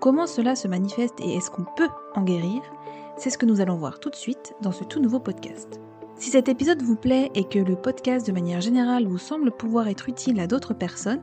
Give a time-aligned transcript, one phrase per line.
[0.00, 2.60] Comment cela se manifeste et est-ce qu'on peut en guérir?
[3.16, 5.80] C'est ce que nous allons voir tout de suite dans ce tout nouveau podcast.
[6.16, 9.88] Si cet épisode vous plaît et que le podcast de manière générale vous semble pouvoir
[9.88, 11.22] être utile à d'autres personnes,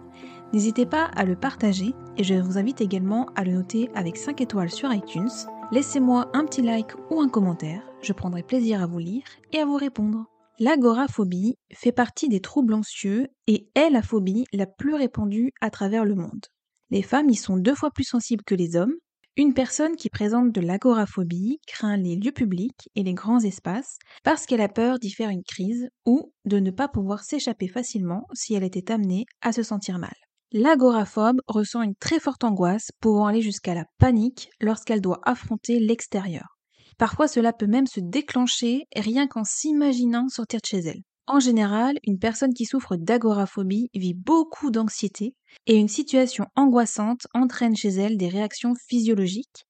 [0.54, 4.42] n'hésitez pas à le partager et je vous invite également à le noter avec 5
[4.42, 5.32] étoiles sur iTunes.
[5.72, 9.66] Laissez-moi un petit like ou un commentaire, je prendrai plaisir à vous lire et à
[9.66, 10.26] vous répondre.
[10.60, 16.06] L'agoraphobie fait partie des troubles anxieux et est la phobie la plus répandue à travers
[16.06, 16.46] le monde.
[16.94, 18.94] Les femmes y sont deux fois plus sensibles que les hommes.
[19.36, 24.46] Une personne qui présente de l'agoraphobie craint les lieux publics et les grands espaces parce
[24.46, 28.54] qu'elle a peur d'y faire une crise ou de ne pas pouvoir s'échapper facilement si
[28.54, 30.14] elle était amenée à se sentir mal.
[30.52, 36.60] L'agoraphobe ressent une très forte angoisse pouvant aller jusqu'à la panique lorsqu'elle doit affronter l'extérieur.
[37.00, 41.02] Parfois cela peut même se déclencher rien qu'en s'imaginant sortir de chez elle.
[41.26, 45.36] En général, une personne qui souffre d'agoraphobie vit beaucoup d'anxiété
[45.68, 49.66] et une situation angoissante entraîne chez elle des réactions physiologiques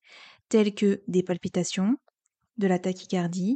[0.49, 1.95] telles que des palpitations,
[2.57, 3.55] de la tachycardie,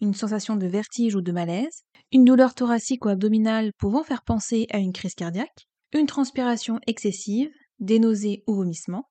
[0.00, 4.66] une sensation de vertige ou de malaise, une douleur thoracique ou abdominale pouvant faire penser
[4.70, 9.08] à une crise cardiaque, une transpiration excessive, des nausées ou vomissements,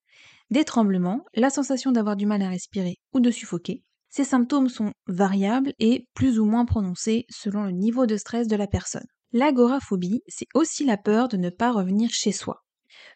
[0.50, 3.84] des tremblements, la sensation d'avoir du mal à respirer ou de suffoquer,
[4.16, 8.56] ces symptômes sont variables et plus ou moins prononcés selon le niveau de stress de
[8.56, 9.08] la personne.
[9.32, 12.64] L'agoraphobie, c'est aussi la peur de ne pas revenir chez soi.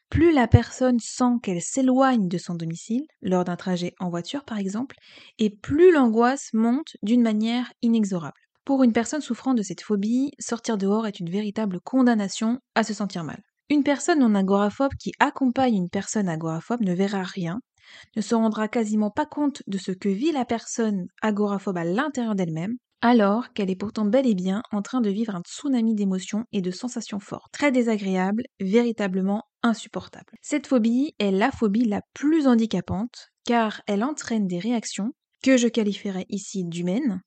[0.10, 4.58] Plus la personne sent qu'elle s'éloigne de son domicile, lors d'un trajet en voiture par
[4.58, 4.96] exemple,
[5.38, 8.42] et plus l'angoisse monte d'une manière inexorable.
[8.66, 12.96] Pour une personne souffrant de cette phobie, sortir dehors est une véritable condamnation à se
[12.96, 13.44] sentir mal.
[13.70, 17.60] Une personne non agoraphobe qui accompagne une personne agoraphobe ne verra rien,
[18.16, 22.36] ne se rendra quasiment pas compte de ce que vit la personne agoraphobe à l'intérieur
[22.36, 26.46] d'elle-même, alors qu'elle est pourtant bel et bien en train de vivre un tsunami d'émotions
[26.52, 30.34] et de sensations fortes, très désagréables, véritablement insupportables.
[30.42, 35.12] Cette phobie est la phobie la plus handicapante, car elle entraîne des réactions
[35.44, 37.22] que je qualifierais ici d'humaines,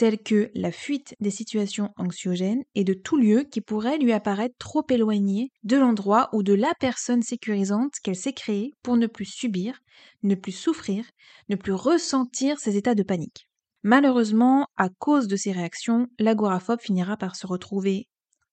[0.00, 4.54] telles que la fuite des situations anxiogènes et de tout lieu qui pourrait lui apparaître
[4.58, 9.26] trop éloigné de l'endroit ou de la personne sécurisante qu'elle s'est créée pour ne plus
[9.26, 9.78] subir,
[10.22, 11.04] ne plus souffrir,
[11.50, 13.46] ne plus ressentir ces états de panique.
[13.82, 18.08] Malheureusement, à cause de ces réactions, l'agoraphobe finira par se retrouver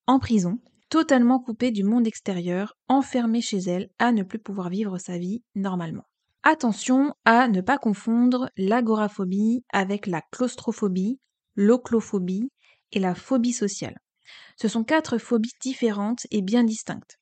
[0.06, 0.60] en prison,
[0.90, 5.44] totalement coupée du monde extérieur, enfermée chez elle à ne plus pouvoir vivre sa vie
[5.56, 6.04] normalement.
[6.44, 11.22] Attention à ne pas confondre l'agoraphobie avec la claustrophobie,
[11.58, 12.50] l'oclophobie
[12.94, 13.98] et la phobie sociale.
[14.56, 17.18] Ce sont quatre phobies différentes et bien distinctes.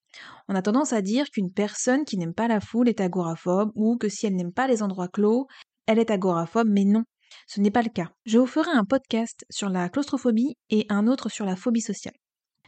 [0.47, 3.97] On a tendance à dire qu'une personne qui n'aime pas la foule est agoraphobe ou
[3.97, 5.47] que si elle n'aime pas les endroits clos,
[5.87, 7.03] elle est agoraphobe, mais non,
[7.47, 8.11] ce n'est pas le cas.
[8.25, 12.15] Je vous ferai un podcast sur la claustrophobie et un autre sur la phobie sociale.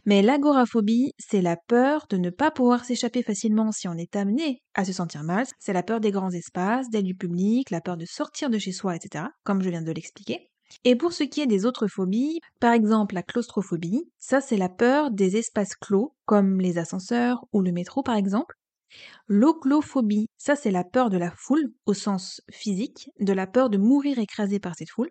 [0.06, 4.62] Mais l'agoraphobie, c'est la peur de ne pas pouvoir s'échapper facilement si on est amené
[4.74, 5.46] à se sentir mal.
[5.60, 8.72] C'est la peur des grands espaces, des lieux publics, la peur de sortir de chez
[8.72, 10.50] soi, etc., comme je viens de l'expliquer.
[10.84, 14.70] Et pour ce qui est des autres phobies, par exemple la claustrophobie, ça c'est la
[14.70, 18.56] peur des espaces clos, comme les ascenseurs ou le métro par exemple.
[19.28, 23.78] L'oclophobie, ça c'est la peur de la foule au sens physique, de la peur de
[23.78, 25.10] mourir écrasé par cette foule.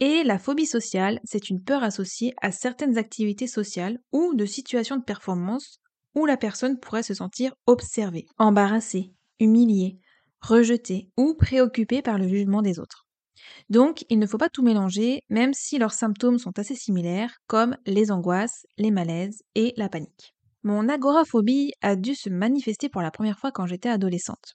[0.00, 4.96] Et la phobie sociale, c'est une peur associée à certaines activités sociales ou de situations
[4.96, 5.80] de performance
[6.14, 9.98] où la personne pourrait se sentir observée, embarrassée, humiliée,
[10.40, 13.01] rejetée ou préoccupée par le jugement des autres.
[13.70, 17.76] Donc, il ne faut pas tout mélanger, même si leurs symptômes sont assez similaires, comme
[17.86, 20.34] les angoisses, les malaises et la panique.
[20.62, 24.54] Mon agoraphobie a dû se manifester pour la première fois quand j'étais adolescente.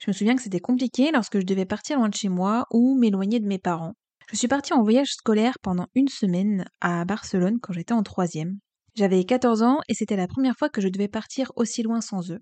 [0.00, 2.98] Je me souviens que c'était compliqué lorsque je devais partir loin de chez moi ou
[2.98, 3.94] m'éloigner de mes parents,
[4.32, 8.60] je suis partie en voyage scolaire pendant une semaine à Barcelone quand j'étais en troisième.
[8.94, 12.30] J'avais 14 ans et c'était la première fois que je devais partir aussi loin sans
[12.30, 12.38] eux.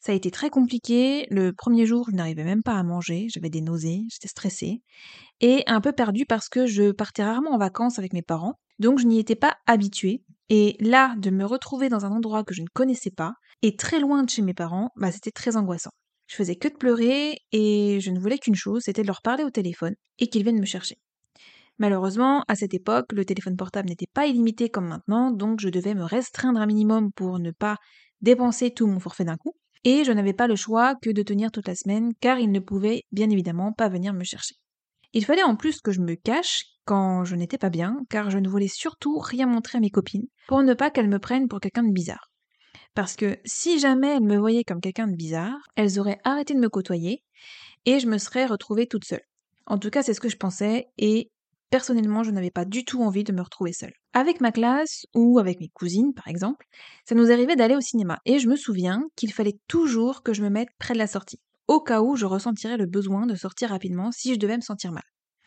[0.00, 1.26] Ça a été très compliqué.
[1.30, 3.26] Le premier jour, je n'arrivais même pas à manger.
[3.30, 4.82] J'avais des nausées, j'étais stressée.
[5.40, 8.58] Et un peu perdue parce que je partais rarement en vacances avec mes parents.
[8.78, 10.22] Donc je n'y étais pas habituée.
[10.50, 13.32] Et là, de me retrouver dans un endroit que je ne connaissais pas,
[13.62, 15.92] et très loin de chez mes parents, bah, c'était très angoissant.
[16.26, 19.44] Je faisais que de pleurer, et je ne voulais qu'une chose, c'était de leur parler
[19.44, 20.98] au téléphone, et qu'ils viennent me chercher.
[21.78, 25.94] Malheureusement, à cette époque, le téléphone portable n'était pas illimité comme maintenant, donc je devais
[25.94, 27.78] me restreindre un minimum pour ne pas
[28.20, 29.54] dépenser tout mon forfait d'un coup,
[29.84, 32.60] et je n'avais pas le choix que de tenir toute la semaine, car ils ne
[32.60, 34.56] pouvaient bien évidemment pas venir me chercher.
[35.12, 38.38] Il fallait en plus que je me cache quand je n'étais pas bien, car je
[38.38, 41.60] ne voulais surtout rien montrer à mes copines, pour ne pas qu'elles me prennent pour
[41.60, 42.30] quelqu'un de bizarre.
[42.94, 46.60] Parce que si jamais elles me voyaient comme quelqu'un de bizarre, elles auraient arrêté de
[46.60, 47.22] me côtoyer,
[47.86, 49.22] et je me serais retrouvée toute seule.
[49.66, 51.30] En tout cas, c'est ce que je pensais, et
[51.74, 53.94] personnellement, je n'avais pas du tout envie de me retrouver seule.
[54.12, 56.68] Avec ma classe ou avec mes cousines, par exemple,
[57.04, 60.44] ça nous arrivait d'aller au cinéma et je me souviens qu'il fallait toujours que je
[60.44, 63.70] me mette près de la sortie, au cas où je ressentirais le besoin de sortir
[63.70, 65.02] rapidement si je devais me sentir mal.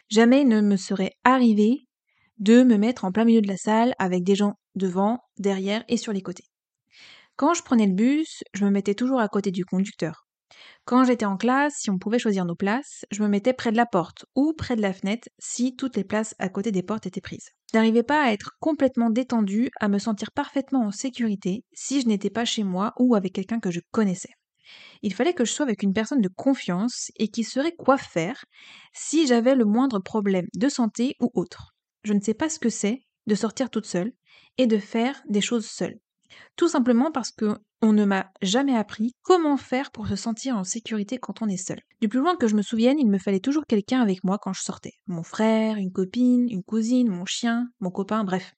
[0.09, 1.87] Jamais il ne me serait arrivé
[2.39, 5.95] de me mettre en plein milieu de la salle avec des gens devant, derrière et
[5.95, 6.49] sur les côtés.
[7.37, 10.26] Quand je prenais le bus, je me mettais toujours à côté du conducteur.
[10.85, 13.77] Quand j'étais en classe, si on pouvait choisir nos places, je me mettais près de
[13.77, 17.05] la porte ou près de la fenêtre si toutes les places à côté des portes
[17.05, 17.49] étaient prises.
[17.71, 22.07] Je n'arrivais pas à être complètement détendue, à me sentir parfaitement en sécurité si je
[22.07, 24.31] n'étais pas chez moi ou avec quelqu'un que je connaissais.
[25.01, 28.45] Il fallait que je sois avec une personne de confiance et qui saurait quoi faire
[28.93, 31.73] si j'avais le moindre problème de santé ou autre.
[32.03, 34.13] Je ne sais pas ce que c'est de sortir toute seule
[34.57, 35.99] et de faire des choses seule.
[36.55, 40.63] Tout simplement parce que on ne m'a jamais appris comment faire pour se sentir en
[40.63, 41.79] sécurité quand on est seul.
[42.01, 44.53] Du plus loin que je me souvienne, il me fallait toujours quelqu'un avec moi quand
[44.53, 44.93] je sortais.
[45.05, 48.53] Mon frère, une copine, une cousine, mon chien, mon copain, bref.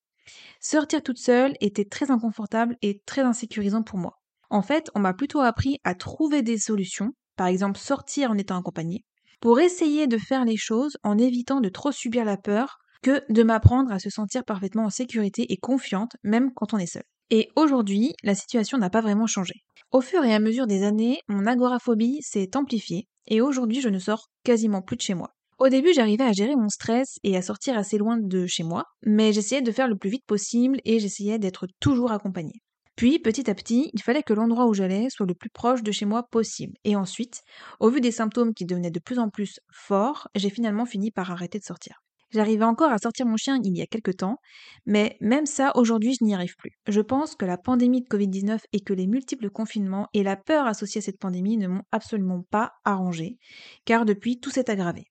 [0.62, 4.19] Sortir toute seule était très inconfortable et très insécurisant pour moi.
[4.50, 8.57] En fait, on m'a plutôt appris à trouver des solutions, par exemple sortir en étant
[8.57, 9.04] accompagné,
[9.42, 13.44] pour essayer de faire les choses en évitant de trop subir la peur que de
[13.44, 17.04] m'apprendre à se sentir parfaitement en sécurité et confiante même quand on est seul.
[17.31, 19.54] Et aujourd'hui, la situation n'a pas vraiment changé.
[19.92, 24.00] Au fur et à mesure des années, mon agoraphobie s'est amplifiée et aujourd'hui je ne
[24.00, 25.30] sors quasiment plus de chez moi.
[25.60, 28.86] Au début, j'arrivais à gérer mon stress et à sortir assez loin de chez moi,
[29.06, 32.62] mais j'essayais de faire le plus vite possible et j'essayais d'être toujours accompagnée.
[32.96, 35.92] Puis, petit à petit, il fallait que l'endroit où j'allais soit le plus proche de
[35.92, 36.74] chez moi possible.
[36.84, 37.42] Et ensuite,
[37.80, 41.31] au vu des symptômes qui devenaient de plus en plus forts, j'ai finalement fini par
[41.31, 42.02] arrêter de sortir.
[42.31, 44.38] J'arrivais encore à sortir mon chien il y a quelques temps,
[44.86, 46.74] mais même ça, aujourd'hui, je n'y arrive plus.
[46.88, 50.68] Je pense que la pandémie de Covid-19 et que les multiples confinements et la peur
[50.68, 53.38] associée à cette pandémie ne m'ont absolument pas arrangé,
[53.86, 55.06] car depuis, tout s'est aggravé.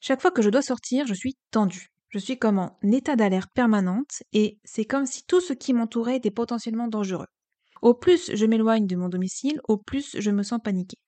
[0.00, 1.88] Chaque fois que je dois sortir, je suis tendue.
[2.10, 6.16] Je suis comme en état d'alerte permanente et c'est comme si tout ce qui m'entourait
[6.16, 7.26] était potentiellement dangereux.
[7.82, 10.98] Au plus je m'éloigne de mon domicile, au plus je me sens paniquée.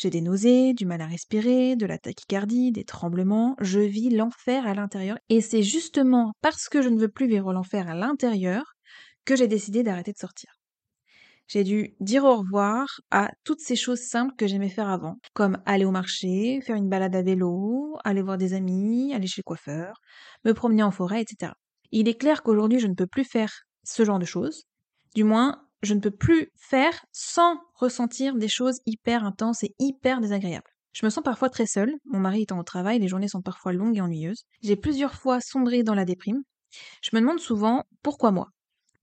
[0.00, 4.66] J'ai des nausées, du mal à respirer, de la tachycardie, des tremblements, je vis l'enfer
[4.66, 5.18] à l'intérieur.
[5.28, 8.76] Et c'est justement parce que je ne veux plus vivre l'enfer à l'intérieur
[9.26, 10.54] que j'ai décidé d'arrêter de sortir.
[11.48, 15.58] J'ai dû dire au revoir à toutes ces choses simples que j'aimais faire avant, comme
[15.66, 19.48] aller au marché, faire une balade à vélo, aller voir des amis, aller chez le
[19.48, 20.00] coiffeur,
[20.46, 21.52] me promener en forêt, etc.
[21.90, 23.52] Il est clair qu'aujourd'hui je ne peux plus faire
[23.84, 24.64] ce genre de choses,
[25.14, 30.20] du moins je ne peux plus faire sans ressentir des choses hyper intenses et hyper
[30.20, 30.70] désagréables.
[30.92, 33.72] Je me sens parfois très seule, mon mari étant au travail, les journées sont parfois
[33.72, 34.44] longues et ennuyeuses.
[34.62, 36.42] J'ai plusieurs fois sombré dans la déprime.
[37.02, 38.48] Je me demande souvent pourquoi moi?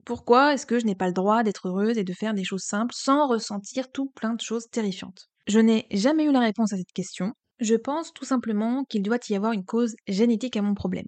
[0.06, 2.64] Pourquoi est-ce que je n'ai pas le droit d'être heureuse et de faire des choses
[2.64, 5.30] simples sans ressentir tout plein de choses terrifiantes?
[5.48, 7.34] Je n'ai jamais eu la réponse à cette question.
[7.60, 11.08] Je pense tout simplement qu'il doit y avoir une cause génétique à mon problème.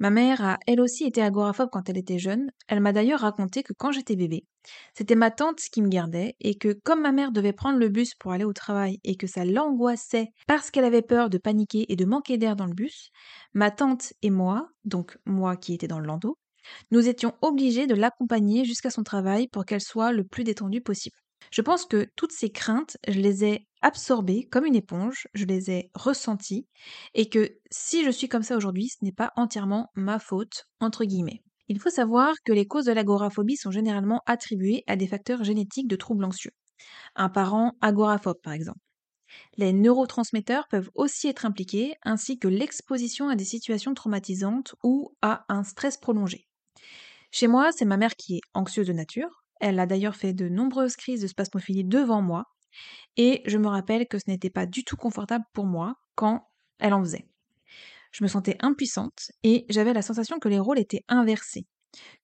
[0.00, 2.50] Ma mère a elle aussi été agoraphobe quand elle était jeune.
[2.68, 4.46] Elle m'a d'ailleurs raconté que quand j'étais bébé,
[4.94, 8.14] c'était ma tante qui me gardait et que comme ma mère devait prendre le bus
[8.14, 11.96] pour aller au travail et que ça l'angoissait parce qu'elle avait peur de paniquer et
[11.96, 13.10] de manquer d'air dans le bus,
[13.54, 16.38] ma tante et moi, donc moi qui étais dans le landau,
[16.90, 21.16] nous étions obligés de l'accompagner jusqu'à son travail pour qu'elle soit le plus détendue possible.
[21.50, 25.70] Je pense que toutes ces craintes, je les ai absorbées comme une éponge, je les
[25.70, 26.68] ai ressenties,
[27.14, 31.04] et que si je suis comme ça aujourd'hui, ce n'est pas entièrement ma faute, entre
[31.04, 31.42] guillemets.
[31.68, 35.88] Il faut savoir que les causes de l'agoraphobie sont généralement attribuées à des facteurs génétiques
[35.88, 36.52] de troubles anxieux.
[37.16, 38.80] Un parent agoraphobe, par exemple.
[39.56, 45.44] Les neurotransmetteurs peuvent aussi être impliqués, ainsi que l'exposition à des situations traumatisantes ou à
[45.48, 46.48] un stress prolongé.
[47.32, 50.48] Chez moi, c'est ma mère qui est anxieuse de nature, elle a d'ailleurs fait de
[50.48, 52.44] nombreuses crises de spasmophilie devant moi,
[53.16, 56.46] et je me rappelle que ce n'était pas du tout confortable pour moi quand
[56.78, 57.26] elle en faisait.
[58.12, 61.66] Je me sentais impuissante et j'avais la sensation que les rôles étaient inversés,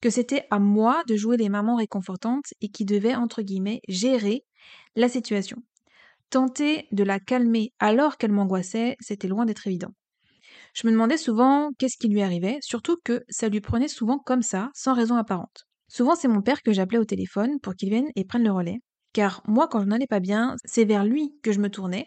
[0.01, 4.45] que c'était à moi de jouer les mamans réconfortantes et qui devait, entre guillemets, gérer
[4.97, 5.59] la situation.
[6.31, 9.93] Tenter de la calmer alors qu'elle m'angoissait, c'était loin d'être évident.
[10.75, 14.43] Je me demandais souvent qu'est-ce qui lui arrivait, surtout que ça lui prenait souvent comme
[14.43, 15.67] ça, sans raison apparente.
[15.89, 18.81] Souvent, c'est mon père que j'appelais au téléphone pour qu'il vienne et prenne le relais,
[19.13, 22.07] car moi, quand je n'allais pas bien, c'est vers lui que je me tournais,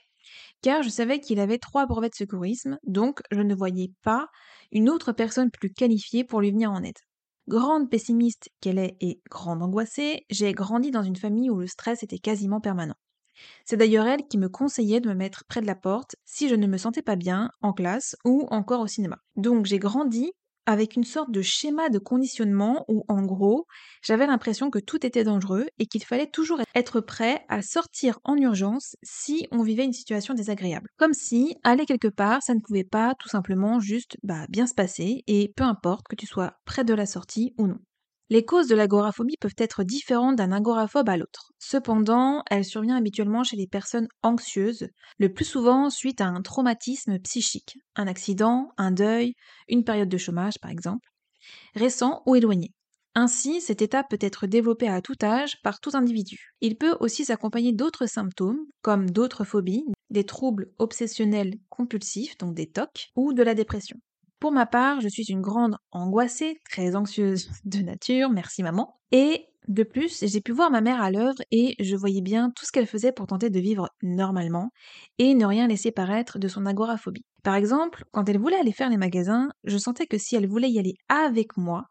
[0.61, 4.27] car je savais qu'il avait trois brevets de secourisme, donc je ne voyais pas
[4.71, 6.97] une autre personne plus qualifiée pour lui venir en aide.
[7.47, 12.03] Grande pessimiste qu'elle est et grande angoissée, j'ai grandi dans une famille où le stress
[12.03, 12.95] était quasiment permanent.
[13.65, 16.55] C'est d'ailleurs elle qui me conseillait de me mettre près de la porte si je
[16.55, 19.17] ne me sentais pas bien en classe ou encore au cinéma.
[19.35, 20.31] Donc j'ai grandi
[20.69, 23.65] avec une sorte de schéma de conditionnement où, en gros,
[24.03, 28.37] j'avais l'impression que tout était dangereux et qu'il fallait toujours être prêt à sortir en
[28.37, 30.87] urgence si on vivait une situation désagréable.
[30.97, 34.75] Comme si aller quelque part, ça ne pouvait pas tout simplement juste bah, bien se
[34.75, 37.79] passer et peu importe que tu sois près de la sortie ou non.
[38.31, 41.51] Les causes de l'agoraphobie peuvent être différentes d'un agoraphobe à l'autre.
[41.57, 47.17] Cependant, elle survient habituellement chez les personnes anxieuses, le plus souvent suite à un traumatisme
[47.19, 49.33] psychique, un accident, un deuil,
[49.67, 51.09] une période de chômage par exemple,
[51.75, 52.73] récent ou éloigné.
[53.15, 56.53] Ainsi, cet état peut être développé à tout âge par tout individu.
[56.61, 62.69] Il peut aussi s'accompagner d'autres symptômes, comme d'autres phobies, des troubles obsessionnels compulsifs, donc des
[62.69, 63.97] TOC, ou de la dépression.
[64.39, 68.95] Pour ma part, je suis une grande angoissée, très anxieuse de nature, merci maman.
[69.11, 72.65] Et de plus, j'ai pu voir ma mère à l'œuvre et je voyais bien tout
[72.65, 74.71] ce qu'elle faisait pour tenter de vivre normalement
[75.17, 77.25] et ne rien laisser paraître de son agoraphobie.
[77.43, 80.71] Par exemple, quand elle voulait aller faire les magasins, je sentais que si elle voulait
[80.71, 81.85] y aller avec moi,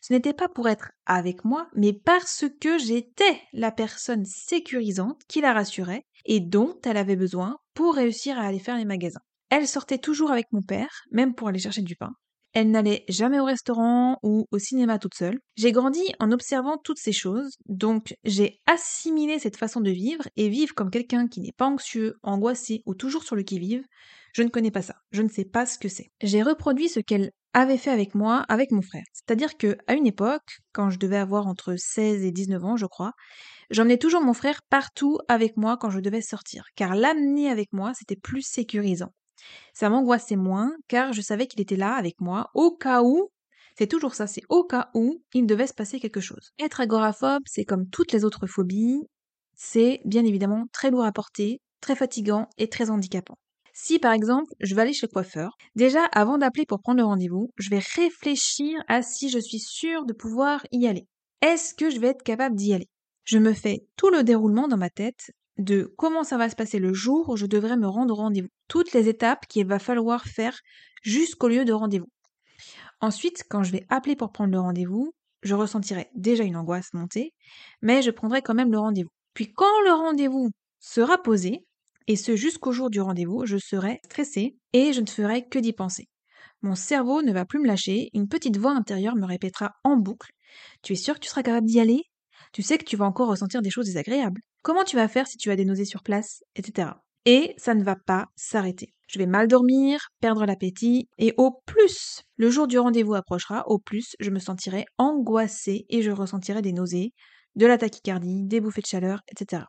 [0.00, 5.40] ce n'était pas pour être avec moi, mais parce que j'étais la personne sécurisante qui
[5.40, 9.20] la rassurait et dont elle avait besoin pour réussir à aller faire les magasins.
[9.50, 12.12] Elle sortait toujours avec mon père, même pour aller chercher du pain.
[12.54, 15.40] Elle n'allait jamais au restaurant ou au cinéma toute seule.
[15.56, 20.48] J'ai grandi en observant toutes ces choses, donc j'ai assimilé cette façon de vivre et
[20.48, 23.82] vivre comme quelqu'un qui n'est pas anxieux, angoissé ou toujours sur le qui-vive.
[24.34, 26.10] Je ne connais pas ça, je ne sais pas ce que c'est.
[26.22, 29.04] J'ai reproduit ce qu'elle avait fait avec moi, avec mon frère.
[29.12, 32.86] C'est-à-dire que à une époque, quand je devais avoir entre 16 et 19 ans, je
[32.86, 33.12] crois,
[33.70, 37.92] j'emmenais toujours mon frère partout avec moi quand je devais sortir, car l'amener avec moi,
[37.94, 39.12] c'était plus sécurisant.
[39.72, 43.30] Ça m'angoissait moins car je savais qu'il était là avec moi au cas où,
[43.76, 46.52] c'est toujours ça, c'est au cas où il devait se passer quelque chose.
[46.58, 49.02] Être agoraphobe, c'est comme toutes les autres phobies,
[49.56, 53.36] c'est bien évidemment très lourd à porter, très fatigant et très handicapant.
[53.72, 57.04] Si par exemple je vais aller chez le coiffeur, déjà avant d'appeler pour prendre le
[57.04, 61.08] rendez-vous, je vais réfléchir à si je suis sûre de pouvoir y aller.
[61.42, 62.88] Est-ce que je vais être capable d'y aller?
[63.24, 66.78] Je me fais tout le déroulement dans ma tête de comment ça va se passer
[66.78, 68.48] le jour où je devrais me rendre au rendez-vous.
[68.68, 70.58] Toutes les étapes qu'il va falloir faire
[71.02, 72.08] jusqu'au lieu de rendez-vous.
[73.00, 77.34] Ensuite, quand je vais appeler pour prendre le rendez-vous, je ressentirai déjà une angoisse monter,
[77.82, 79.10] mais je prendrai quand même le rendez-vous.
[79.34, 81.66] Puis quand le rendez-vous sera posé,
[82.06, 85.72] et ce jusqu'au jour du rendez-vous, je serai stressée et je ne ferai que d'y
[85.72, 86.08] penser.
[86.62, 90.30] Mon cerveau ne va plus me lâcher, une petite voix intérieure me répétera en boucle
[90.82, 92.02] Tu es sûr que tu seras capable d'y aller?
[92.52, 94.40] Tu sais que tu vas encore ressentir des choses désagréables.
[94.64, 96.88] Comment tu vas faire si tu as des nausées sur place, etc.
[97.26, 98.94] Et ça ne va pas s'arrêter.
[99.06, 103.78] Je vais mal dormir, perdre l'appétit, et au plus le jour du rendez-vous approchera, au
[103.78, 107.12] plus je me sentirai angoissée et je ressentirai des nausées,
[107.56, 109.64] de la tachycardie, des bouffées de chaleur, etc.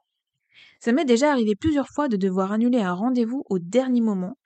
[0.80, 4.38] Ça m'est déjà arrivé plusieurs fois de devoir annuler un rendez-vous au dernier moment,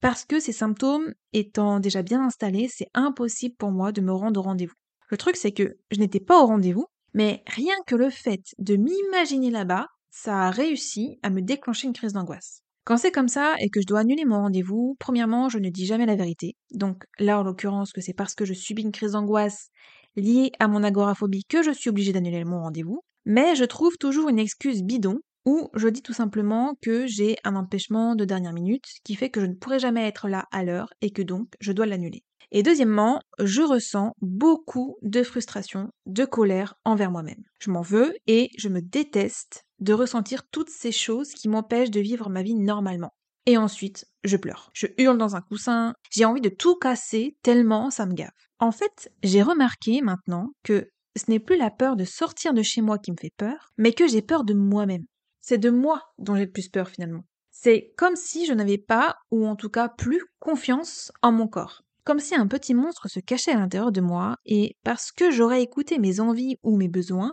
[0.00, 4.40] parce que ces symptômes étant déjà bien installés, c'est impossible pour moi de me rendre
[4.40, 4.74] au rendez-vous.
[5.10, 8.76] Le truc c'est que je n'étais pas au rendez-vous, mais rien que le fait de
[8.76, 12.62] m'imaginer là-bas, ça a réussi à me déclencher une crise d'angoisse.
[12.84, 15.86] Quand c'est comme ça et que je dois annuler mon rendez-vous, premièrement, je ne dis
[15.86, 16.56] jamais la vérité.
[16.72, 19.70] Donc là, en l'occurrence, que c'est parce que je subis une crise d'angoisse
[20.16, 23.02] liée à mon agoraphobie que je suis obligée d'annuler mon rendez-vous.
[23.24, 27.56] Mais je trouve toujours une excuse bidon ou je dis tout simplement que j'ai un
[27.56, 30.92] empêchement de dernière minute qui fait que je ne pourrai jamais être là à l'heure
[31.00, 32.24] et que donc je dois l'annuler.
[32.54, 37.42] Et deuxièmement, je ressens beaucoup de frustration, de colère envers moi-même.
[37.58, 42.00] Je m'en veux et je me déteste de ressentir toutes ces choses qui m'empêchent de
[42.00, 43.12] vivre ma vie normalement.
[43.46, 44.70] Et ensuite, je pleure.
[44.72, 45.94] Je hurle dans un coussin.
[46.10, 48.30] J'ai envie de tout casser tellement ça me gave.
[48.60, 52.80] En fait, j'ai remarqué maintenant que ce n'est plus la peur de sortir de chez
[52.80, 55.04] moi qui me fait peur, mais que j'ai peur de moi-même.
[55.40, 57.24] C'est de moi dont j'ai le plus peur finalement.
[57.50, 61.82] C'est comme si je n'avais pas, ou en tout cas plus, confiance en mon corps
[62.04, 65.62] comme si un petit monstre se cachait à l'intérieur de moi, et parce que j'aurais
[65.62, 67.32] écouté mes envies ou mes besoins,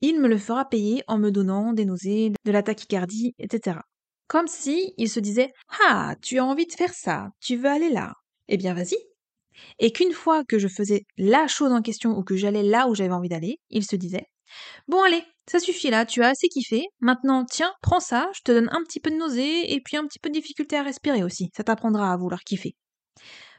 [0.00, 3.78] il me le fera payer en me donnant des nausées, de la tachycardie, etc.
[4.28, 5.52] Comme si il se disait
[5.86, 8.12] Ah, tu as envie de faire ça, tu veux aller là.
[8.48, 8.96] Eh bien, vas-y.
[9.78, 12.94] Et qu'une fois que je faisais la chose en question ou que j'allais là où
[12.94, 14.26] j'avais envie d'aller, il se disait
[14.86, 16.86] Bon, allez, ça suffit là, tu as assez kiffé.
[17.00, 20.06] Maintenant, tiens, prends ça, je te donne un petit peu de nausées et puis un
[20.06, 21.50] petit peu de difficulté à respirer aussi.
[21.56, 22.74] Ça t'apprendra à vouloir kiffer.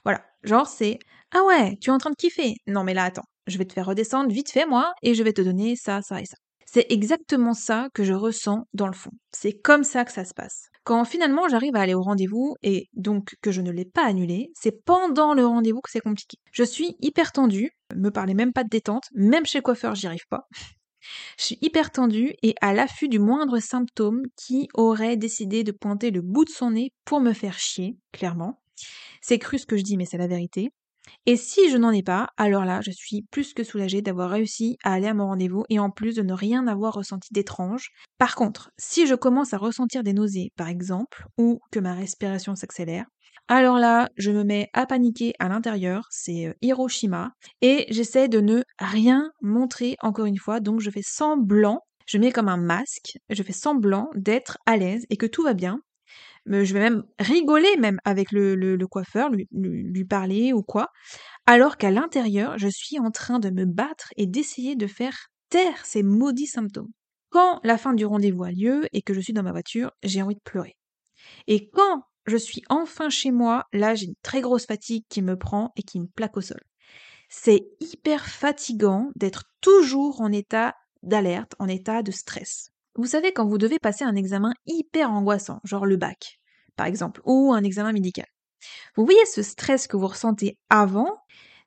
[0.05, 1.00] Voilà, genre c'est
[1.34, 2.55] Ah ouais, tu es en train de kiffer.
[2.67, 5.34] Non mais là attends, je vais te faire redescendre vite fait moi et je vais
[5.34, 6.38] te donner ça, ça et ça.
[6.72, 9.10] C'est exactement ça que je ressens dans le fond.
[9.32, 10.70] C'est comme ça que ça se passe.
[10.84, 14.51] Quand finalement j'arrive à aller au rendez-vous et donc que je ne l'ai pas annulé,
[14.53, 16.38] c'est pendant le rendez-vous que c'est compliqué.
[16.51, 20.27] Je suis hyper tendue, me parlez même pas de détente, même chez coiffeur j'y arrive
[20.29, 20.48] pas.
[21.38, 26.12] Je suis hyper tendue et à l'affût du moindre symptôme qui aurait décidé de pointer
[26.12, 28.62] le bout de son nez pour me faire chier, clairement.
[29.22, 30.72] C'est cru ce que je dis, mais c'est la vérité.
[31.25, 34.78] Et si je n'en ai pas, alors là, je suis plus que soulagée d'avoir réussi
[34.84, 37.89] à aller à mon rendez-vous et en plus de ne rien avoir ressenti d'étrange.
[38.18, 42.56] Par contre, si je commence à ressentir des nausées, par exemple, ou que ma respiration
[42.56, 43.06] s'accélère,
[43.48, 48.42] alors là, je me mets à paniquer à l'intérieur, c'est euh, Hiroshima, et j'essaie de
[48.42, 53.18] ne rien montrer encore une fois, donc je fais semblant, je mets comme un masque,
[53.30, 55.82] je fais semblant d'être à l'aise et que tout va bien.
[56.50, 60.88] Je vais même rigoler même avec le, coiffeur, lui, lui parler ou quoi,
[61.46, 65.15] alors qu'à l'intérieur, je suis en train de me battre et d'essayer de faire
[65.50, 66.91] taire ces maudits symptômes.
[67.29, 70.22] Quand la fin du rendez-vous a lieu et que je suis dans ma voiture, j'ai
[70.24, 70.75] envie de pleurer.
[71.48, 75.38] Et quand je suis enfin chez moi, là j'ai une très grosse fatigue qui me
[75.38, 76.62] prend et qui me plaque au sol.
[77.29, 82.72] C'est hyper fatigant d'être toujours en état d'alerte, en état de stress.
[82.96, 86.38] Vous savez, quand vous devez passer un examen hyper angoissant, genre le bac,
[86.79, 88.25] par exemple, ou un examen médical.
[88.95, 91.17] Vous voyez ce stress que vous ressentez avant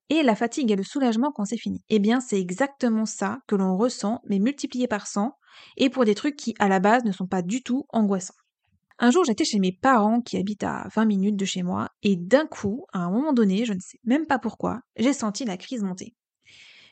[0.08, 1.82] et la fatigue et le soulagement quand c'est fini.
[1.90, 5.36] Eh bien, c'est exactement ça que l'on ressent, mais multiplié par 100,
[5.76, 8.32] et pour des trucs qui, à la base, ne sont pas du tout angoissants.
[8.98, 12.16] Un jour, j'étais chez mes parents qui habitent à 20 minutes de chez moi, et
[12.16, 15.58] d'un coup, à un moment donné, je ne sais même pas pourquoi, j'ai senti la
[15.58, 16.14] crise monter.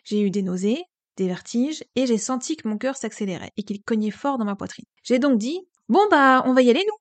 [0.04, 0.82] J'ai eu des nausées,
[1.16, 4.56] des vertiges, et j'ai senti que mon cœur s'accélérait et qu'il cognait fort dans ma
[4.56, 4.84] poitrine.
[5.04, 5.58] J'ai donc dit
[5.88, 7.00] Bon bah, on va y aller, nous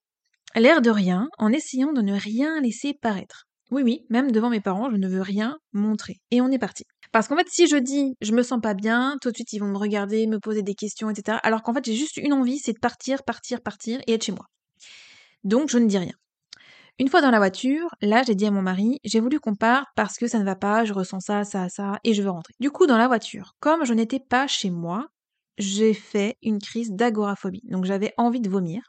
[0.56, 3.46] L'air de rien, en essayant de ne rien laisser paraître.
[3.72, 6.18] Oui, oui, même devant mes parents, je ne veux rien montrer.
[6.32, 6.86] Et on est parti.
[7.12, 9.60] Parce qu'en fait, si je dis je me sens pas bien, tout de suite ils
[9.60, 11.38] vont me regarder, me poser des questions, etc.
[11.44, 14.32] Alors qu'en fait, j'ai juste une envie, c'est de partir, partir, partir et être chez
[14.32, 14.46] moi.
[15.44, 16.14] Donc je ne dis rien.
[17.00, 19.88] Une fois dans la voiture, là j'ai dit à mon mari, j'ai voulu qu'on parte
[19.96, 22.54] parce que ça ne va pas, je ressens ça, ça, ça, et je veux rentrer.
[22.60, 25.08] Du coup, dans la voiture, comme je n'étais pas chez moi,
[25.58, 27.64] j'ai fait une crise d'agoraphobie.
[27.66, 28.82] Donc j'avais envie de vomir.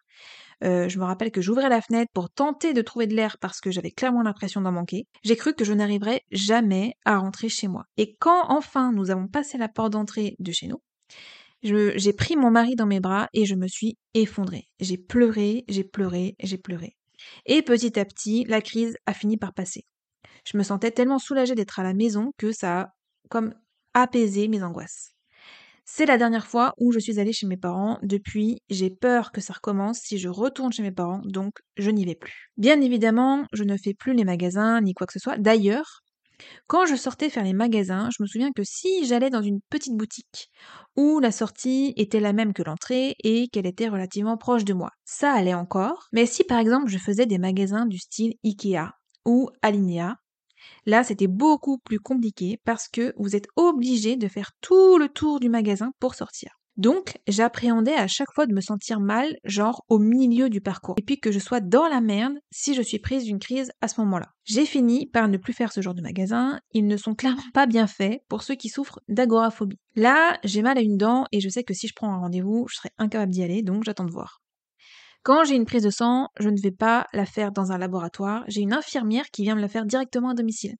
[0.63, 3.61] Euh, je me rappelle que j'ouvrais la fenêtre pour tenter de trouver de l'air parce
[3.61, 5.07] que j'avais clairement l'impression d'en manquer.
[5.23, 7.85] J'ai cru que je n'arriverais jamais à rentrer chez moi.
[7.97, 10.83] Et quand enfin nous avons passé la porte d'entrée de chez nous,
[11.63, 14.69] j'ai pris mon mari dans mes bras et je me suis effondrée.
[14.81, 16.97] J'ai pleuré, j'ai pleuré, j'ai pleuré.
[17.47, 19.85] Et petit à petit, la crise a fini par passer.
[20.47, 22.95] Je me sentais tellement soulagée d'être à la maison que ça a
[23.29, 23.55] comme
[23.95, 25.13] apaisé mes angoisses.
[25.85, 27.99] C'est la dernière fois où je suis allée chez mes parents.
[28.03, 32.05] Depuis, j'ai peur que ça recommence si je retourne chez mes parents, donc je n'y
[32.05, 32.51] vais plus.
[32.57, 35.39] Bien évidemment, je ne fais plus les magasins ni quoi que ce soit.
[35.39, 36.03] D'ailleurs,
[36.67, 39.97] quand je sortais faire les magasins, je me souviens que si j'allais dans une petite
[39.97, 40.51] boutique
[40.97, 44.91] où la sortie était la même que l'entrée et qu'elle était relativement proche de moi,
[45.05, 46.09] ça allait encore.
[46.13, 48.93] Mais si par exemple je faisais des magasins du style Ikea
[49.27, 50.17] ou Alinea,
[50.87, 55.41] là c'était beaucoup plus compliqué parce que vous êtes obligé de faire tout le tour
[55.41, 56.61] du magasin pour sortir.
[56.81, 61.03] Donc, j'appréhendais à chaque fois de me sentir mal, genre au milieu du parcours, et
[61.03, 64.01] puis que je sois dans la merde si je suis prise d'une crise à ce
[64.01, 64.29] moment-là.
[64.45, 67.67] J'ai fini par ne plus faire ce genre de magasin, ils ne sont clairement pas
[67.67, 69.79] bien faits pour ceux qui souffrent d'agoraphobie.
[69.95, 72.67] Là, j'ai mal à une dent et je sais que si je prends un rendez-vous,
[72.71, 74.41] je serai incapable d'y aller, donc j'attends de voir.
[75.23, 78.45] Quand j'ai une prise de sang, je ne vais pas la faire dans un laboratoire,
[78.49, 80.77] j'ai une infirmière qui vient me la faire directement à domicile.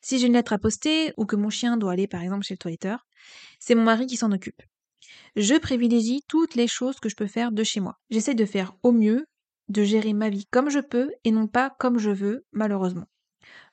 [0.00, 2.54] Si j'ai une lettre à poster ou que mon chien doit aller par exemple chez
[2.54, 3.06] le toiletteur,
[3.58, 4.62] c'est mon mari qui s'en occupe
[5.36, 7.98] je privilégie toutes les choses que je peux faire de chez moi.
[8.10, 9.26] J'essaie de faire au mieux,
[9.68, 13.06] de gérer ma vie comme je peux et non pas comme je veux, malheureusement.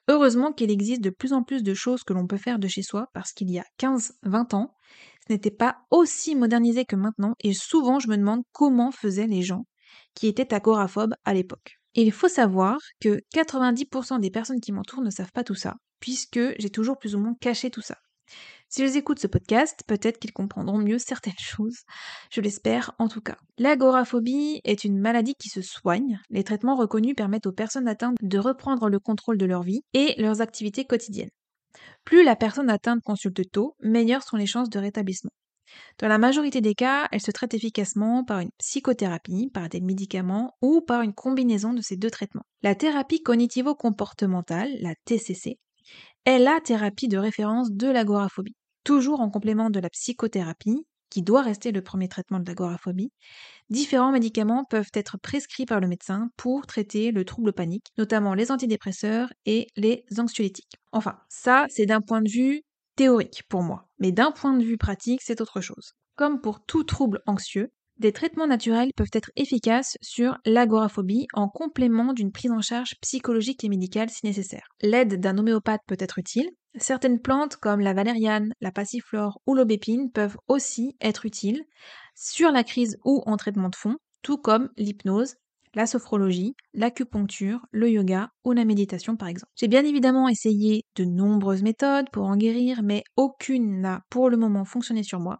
[0.09, 2.83] Heureusement qu'il existe de plus en plus de choses que l'on peut faire de chez
[2.83, 4.75] soi parce qu'il y a 15-20 ans,
[5.25, 9.41] ce n'était pas aussi modernisé que maintenant et souvent je me demande comment faisaient les
[9.41, 9.65] gens
[10.15, 11.77] qui étaient agoraphobes à l'époque.
[11.95, 16.39] Il faut savoir que 90% des personnes qui m'entourent ne savent pas tout ça, puisque
[16.59, 17.97] j'ai toujours plus ou moins caché tout ça.
[18.69, 21.83] S'ils écoutent ce podcast, peut-être qu'ils comprendront mieux certaines choses.
[22.31, 23.37] Je l'espère en tout cas.
[23.59, 26.19] L'agoraphobie est une maladie qui se soigne.
[26.31, 30.19] Les traitements reconnus permettent aux personnes atteintes de reprendre le contrôle de leur vie et
[30.19, 31.29] leurs activités quotidiennes.
[32.03, 35.31] Plus la personne atteinte consulte tôt, meilleures sont les chances de rétablissement.
[35.99, 40.55] Dans la majorité des cas, elle se traite efficacement par une psychothérapie, par des médicaments
[40.61, 42.45] ou par une combinaison de ces deux traitements.
[42.61, 45.59] La thérapie cognitivo-comportementale, la TCC,
[46.25, 51.43] est la thérapie de référence de l'agoraphobie toujours en complément de la psychothérapie, qui doit
[51.43, 53.11] rester le premier traitement de l'agoraphobie,
[53.69, 58.51] différents médicaments peuvent être prescrits par le médecin pour traiter le trouble panique, notamment les
[58.51, 60.79] antidépresseurs et les anxiolytiques.
[60.91, 62.63] Enfin, ça, c'est d'un point de vue
[62.95, 65.93] théorique pour moi, mais d'un point de vue pratique, c'est autre chose.
[66.15, 72.13] Comme pour tout trouble anxieux, des traitements naturels peuvent être efficaces sur l'agoraphobie en complément
[72.13, 74.67] d'une prise en charge psychologique et médicale si nécessaire.
[74.81, 76.49] L'aide d'un homéopathe peut être utile.
[76.75, 81.63] Certaines plantes comme la valériane, la passiflore ou l'aubépine peuvent aussi être utiles
[82.15, 85.35] sur la crise ou en traitement de fond, tout comme l'hypnose,
[85.73, 89.51] la sophrologie, l'acupuncture, le yoga ou la méditation par exemple.
[89.55, 94.37] J'ai bien évidemment essayé de nombreuses méthodes pour en guérir, mais aucune n'a pour le
[94.37, 95.39] moment fonctionné sur moi.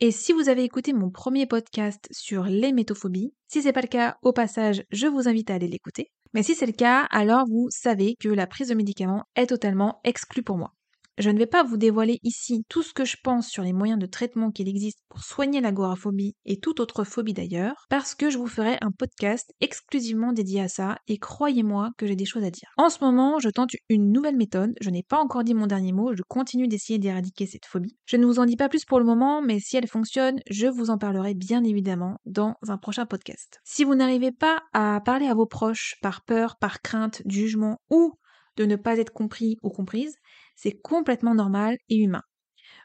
[0.00, 3.88] Et si vous avez écouté mon premier podcast sur les métophobies, si c'est pas le
[3.88, 6.12] cas, au passage, je vous invite à aller l'écouter.
[6.34, 10.00] Mais si c'est le cas, alors vous savez que la prise de médicaments est totalement
[10.04, 10.72] exclue pour moi.
[11.18, 13.98] Je ne vais pas vous dévoiler ici tout ce que je pense sur les moyens
[13.98, 18.38] de traitement qu'il existe pour soigner l'agoraphobie et toute autre phobie d'ailleurs, parce que je
[18.38, 22.52] vous ferai un podcast exclusivement dédié à ça et croyez-moi que j'ai des choses à
[22.52, 22.70] dire.
[22.76, 25.92] En ce moment, je tente une nouvelle méthode, je n'ai pas encore dit mon dernier
[25.92, 27.96] mot, je continue d'essayer d'éradiquer cette phobie.
[28.06, 30.68] Je ne vous en dis pas plus pour le moment, mais si elle fonctionne, je
[30.68, 33.58] vous en parlerai bien évidemment dans un prochain podcast.
[33.64, 38.12] Si vous n'arrivez pas à parler à vos proches par peur, par crainte, jugement ou
[38.56, 40.16] de ne pas être compris ou comprise,
[40.58, 42.22] c'est complètement normal et humain.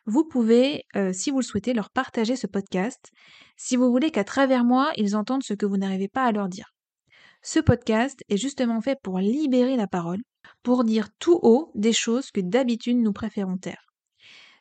[0.06, 3.10] Vous pouvez, euh, si vous le souhaitez, leur partager ce podcast,
[3.58, 6.50] si vous voulez qu'à travers moi, ils entendent ce que vous n'arrivez pas à leur
[6.50, 6.76] dire.
[7.42, 10.22] Ce podcast est justement fait pour libérer la parole,
[10.62, 13.88] pour dire tout haut des choses que d'habitude nous préférons taire.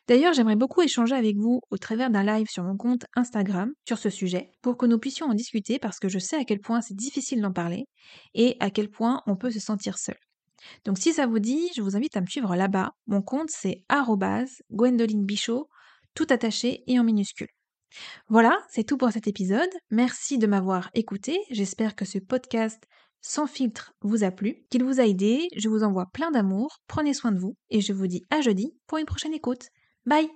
[0.07, 3.99] D'ailleurs, j'aimerais beaucoup échanger avec vous au travers d'un live sur mon compte Instagram sur
[3.99, 6.81] ce sujet pour que nous puissions en discuter parce que je sais à quel point
[6.81, 7.85] c'est difficile d'en parler
[8.33, 10.17] et à quel point on peut se sentir seul.
[10.85, 12.91] Donc si ça vous dit, je vous invite à me suivre là-bas.
[13.07, 13.85] Mon compte c'est
[14.71, 15.69] Gwendoline Bichot,
[16.15, 17.49] tout attaché et en minuscule.
[18.27, 19.69] Voilà, c'est tout pour cet épisode.
[19.91, 21.37] Merci de m'avoir écouté.
[21.51, 22.83] J'espère que ce podcast
[23.21, 25.47] sans filtre vous a plu, qu'il vous a aidé.
[25.55, 26.79] Je vous envoie plein d'amour.
[26.87, 29.69] Prenez soin de vous et je vous dis à jeudi pour une prochaine écoute.
[30.05, 30.29] Bye